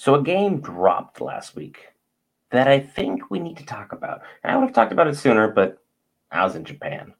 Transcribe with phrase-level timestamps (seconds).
[0.00, 1.88] So a game dropped last week
[2.52, 4.22] that I think we need to talk about.
[4.42, 5.76] And I would have talked about it sooner, but
[6.30, 7.12] I was in Japan.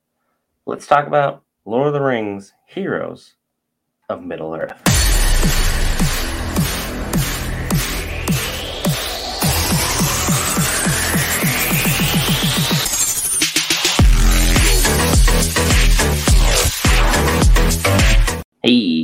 [0.65, 3.35] Let's talk about Lord of the Rings Heroes
[4.09, 5.80] of Middle Earth.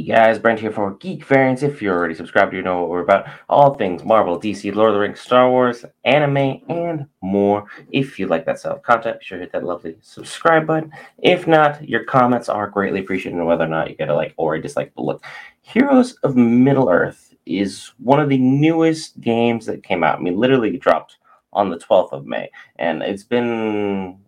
[0.07, 1.65] Guys, Brent here for Geek Variants.
[1.65, 3.27] If you're already subscribed, you know what we're about.
[3.49, 7.67] All things Marvel, DC, Lord of the Rings, Star Wars, anime, and more.
[7.91, 10.93] If you like that style of content, be sure to hit that lovely subscribe button.
[11.19, 14.55] If not, your comments are greatly appreciated, whether or not you get a like or
[14.55, 14.93] a dislike.
[14.95, 15.25] But look,
[15.63, 20.21] Heroes of Middle Earth is one of the newest games that came out.
[20.21, 21.17] I mean, literally dropped
[21.53, 24.19] on the 12th of May, and it's been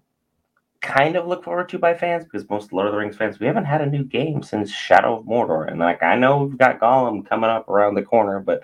[0.80, 3.46] kind of look forward to by fans because most Lord of the Rings fans, we
[3.46, 5.70] haven't had a new game since Shadow of Mordor.
[5.70, 8.62] And like I know we've got Gollum coming up around the corner, but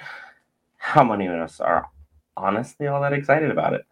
[0.76, 1.88] how many of us are
[2.36, 3.82] honestly all that excited about it?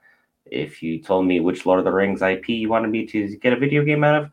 [0.47, 3.53] If you told me which Lord of the Rings IP you wanted me to get
[3.53, 4.31] a video game out of,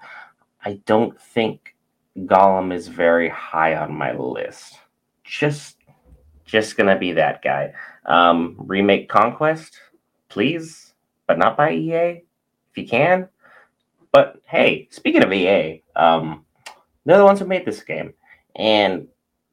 [0.63, 1.75] I don't think
[2.17, 4.75] Gollum is very high on my list.
[5.23, 5.77] Just
[6.45, 7.73] just gonna be that guy.
[8.05, 9.79] Um, remake Conquest,
[10.29, 10.93] please,
[11.27, 12.23] but not by EA.
[12.71, 13.29] If you can,
[14.11, 16.45] but hey, speaking of EA, um,
[17.05, 18.13] they're the ones who made this game,
[18.55, 19.07] and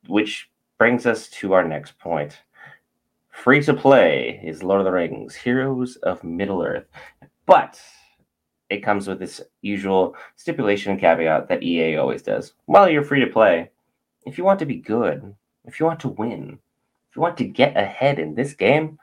[0.09, 2.39] which brings us to our next point.
[3.31, 6.87] Free to play is Lord of the Rings: Heroes of Middle Earth,
[7.45, 7.81] but
[8.71, 12.55] it comes with this usual stipulation and caveat that EA always does.
[12.65, 13.71] While you're free to play,
[14.25, 15.35] if you want to be good,
[15.67, 16.59] if you want to win,
[17.11, 18.99] if you want to get ahead in this game,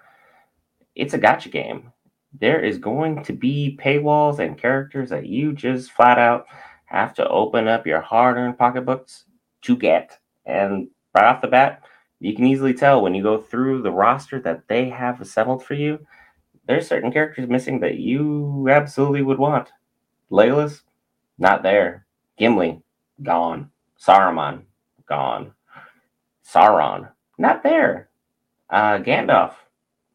[0.95, 1.92] it's a gacha game
[2.39, 6.45] there is going to be paywalls and characters that you just flat out
[6.85, 9.25] have to open up your hard earned pocketbooks
[9.61, 10.17] to get.
[10.45, 11.83] And right off the bat,
[12.19, 15.73] you can easily tell when you go through the roster that they have assembled for
[15.73, 16.05] you,
[16.67, 19.71] there's certain characters missing that you absolutely would want.
[20.31, 20.83] Layla's
[21.37, 22.05] not there.
[22.37, 22.81] Gimli,
[23.21, 23.69] gone.
[23.99, 24.63] Saruman,
[25.05, 25.53] gone.
[26.45, 28.09] Sauron, not there.
[28.69, 29.53] Uh, Gandalf,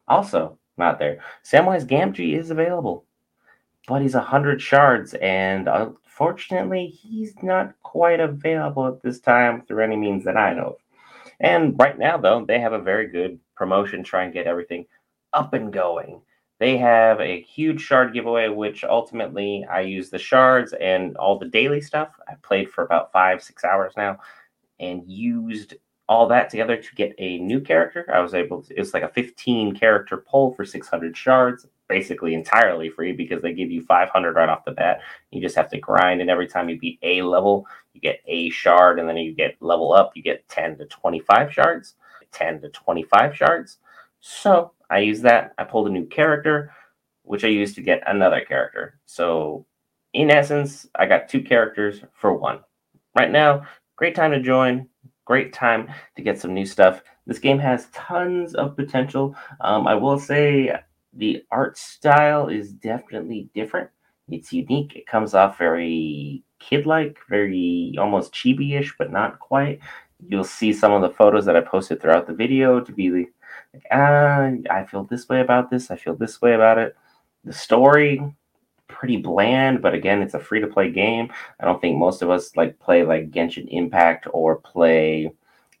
[0.07, 1.19] also not there.
[1.43, 3.05] Samwise Gamgee is available,
[3.87, 9.95] but he's 100 shards, and unfortunately, he's not quite available at this time through any
[9.95, 10.75] means that I know of.
[11.39, 14.85] And right now, though, they have a very good promotion try and get everything
[15.33, 16.21] up and going.
[16.59, 21.47] They have a huge shard giveaway, which ultimately I use the shards and all the
[21.47, 22.09] daily stuff.
[22.27, 24.19] I played for about five, six hours now
[24.79, 25.75] and used
[26.09, 28.05] all that together to get a new character.
[28.13, 32.89] I was able to, it's like a 15 character pull for 600 shards, basically entirely
[32.89, 35.01] free because they give you 500 right off the bat.
[35.31, 38.49] You just have to grind, and every time you beat a level, you get a
[38.49, 41.95] shard, and then you get level up, you get 10 to 25 shards.
[42.31, 43.77] 10 to 25 shards.
[44.19, 45.53] So I used that.
[45.57, 46.71] I pulled a new character,
[47.23, 48.99] which I used to get another character.
[49.05, 49.65] So
[50.13, 52.59] in essence, I got two characters for one.
[53.15, 53.65] Right now,
[53.95, 54.87] great time to join
[55.29, 57.03] great time to get some new stuff.
[57.27, 59.35] This game has tons of potential.
[59.61, 60.73] Um, I will say
[61.13, 63.91] the art style is definitely different.
[64.27, 64.95] It's unique.
[64.95, 69.79] It comes off very kid-like, very almost chibi-ish, but not quite.
[70.27, 73.33] You'll see some of the photos that I posted throughout the video to be like,
[73.91, 75.91] ah, I feel this way about this.
[75.91, 76.95] I feel this way about it.
[77.43, 78.19] The story,
[78.99, 81.31] pretty bland, but again, it's a free to play game.
[81.61, 85.31] I don't think most of us like play like Genshin Impact or play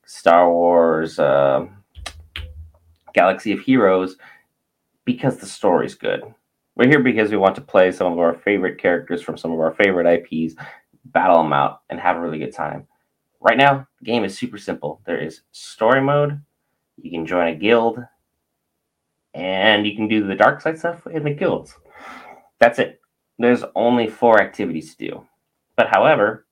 [0.05, 1.67] Star Wars uh,
[3.13, 4.15] Galaxy of Heroes
[5.03, 6.23] because the story's good.
[6.75, 9.59] We're here because we want to play some of our favorite characters from some of
[9.59, 10.55] our favorite IPs,
[11.03, 12.87] battle them out, and have a really good time.
[13.41, 15.01] Right now, the game is super simple.
[15.05, 16.39] There is story mode.
[16.95, 17.99] You can join a guild,
[19.33, 21.75] and you can do the dark side stuff in the guilds.
[22.59, 22.99] That's it
[23.39, 25.27] there's only four activities to do.
[25.75, 26.45] But however,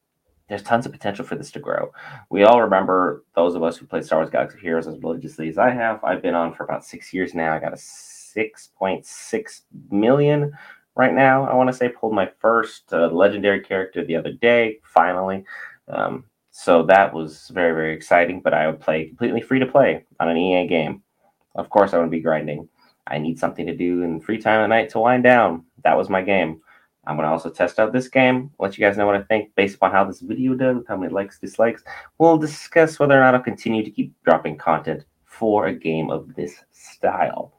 [0.48, 1.92] there's tons of potential for this to grow.
[2.30, 5.58] We all remember those of us who played Star Wars Galaxy Heroes as religiously as
[5.58, 6.02] I have.
[6.04, 7.54] I've been on for about six years now.
[7.54, 9.62] I got a 6.6
[9.92, 10.54] million
[10.96, 11.46] right now.
[11.46, 15.44] I want to say pulled my first uh, legendary character the other day, finally.
[15.90, 18.40] Um, so that was very, very exciting.
[18.40, 21.04] But I would play completely free to play on an EA game.
[21.56, 22.70] Of course, I would be grinding.
[23.08, 25.66] I need something to do in free time at night to wind down.
[25.84, 26.62] That was my game.
[27.08, 29.56] I'm going to also test out this game, let you guys know what I think
[29.56, 31.84] based upon how this video does, how many likes, dislikes.
[32.18, 36.36] We'll discuss whether or not I'll continue to keep dropping content for a game of
[36.36, 37.54] this style.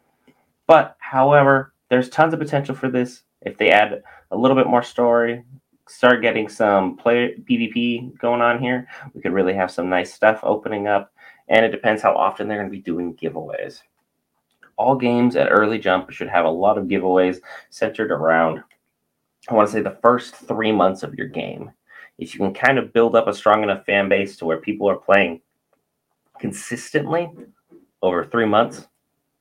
[0.67, 3.23] But, however, there's tons of potential for this.
[3.41, 5.45] If they add a little bit more story,
[5.89, 10.41] start getting some player PvP going on here, we could really have some nice stuff
[10.43, 11.11] opening up.
[11.49, 13.83] and it depends how often they're going to be doing giveaways.
[14.77, 17.41] All games at early jump should have a lot of giveaways
[17.71, 18.63] centered around,
[19.49, 21.71] I want to say, the first three months of your game.
[22.19, 24.91] If you can kind of build up a strong enough fan base to where people
[24.91, 25.41] are playing
[26.39, 27.31] consistently
[28.03, 28.87] over three months,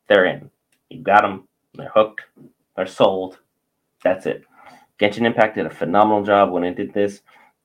[0.08, 0.50] they're in.
[0.90, 2.22] You got them, they're hooked,
[2.76, 3.40] they're sold.
[4.04, 4.46] That's it.
[5.00, 7.22] Genshin Impact did a phenomenal job when it did this,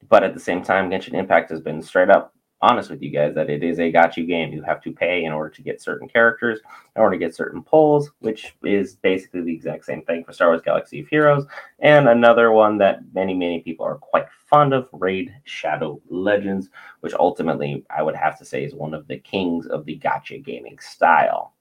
[0.08, 3.34] but at the same time, Genshin Impact has been straight up honest with you guys
[3.34, 4.52] that it is a gacha game.
[4.52, 6.60] You have to pay in order to get certain characters,
[6.94, 10.48] in order to get certain pulls, which is basically the exact same thing for Star
[10.48, 11.44] Wars Galaxy of Heroes.
[11.80, 16.68] And another one that many, many people are quite fond of, Raid Shadow Legends,
[17.00, 20.42] which ultimately I would have to say is one of the kings of the gacha
[20.44, 21.54] gaming style.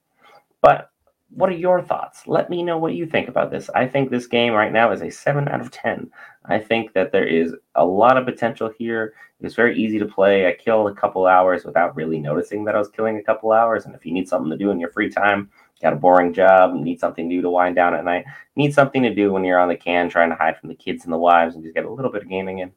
[0.60, 0.91] But
[1.34, 2.26] what are your thoughts?
[2.26, 3.70] Let me know what you think about this.
[3.74, 6.10] I think this game right now is a 7 out of 10.
[6.44, 9.14] I think that there is a lot of potential here.
[9.40, 10.46] It's very easy to play.
[10.46, 13.86] I killed a couple hours without really noticing that I was killing a couple hours.
[13.86, 15.50] And if you need something to do in your free time,
[15.80, 18.24] got a boring job, need something new to wind down at night,
[18.54, 21.04] need something to do when you're on the can trying to hide from the kids
[21.04, 22.72] and the wives and just get a little bit of gaming in,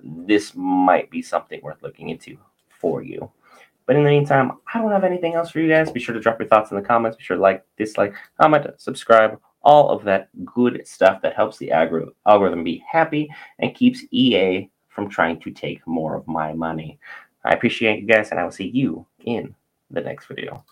[0.00, 2.38] this might be something worth looking into
[2.68, 3.30] for you.
[3.86, 5.90] But in the meantime, I don't have anything else for you guys.
[5.90, 7.16] Be sure to drop your thoughts in the comments.
[7.16, 11.70] Be sure to like, dislike, comment, subscribe, all of that good stuff that helps the
[11.72, 16.98] algorithm be happy and keeps EA from trying to take more of my money.
[17.44, 19.54] I appreciate you guys, and I will see you in
[19.90, 20.64] the next video.